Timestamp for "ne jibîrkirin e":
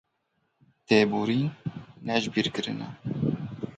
2.05-2.89